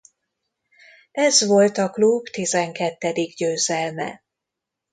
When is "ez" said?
1.11-1.45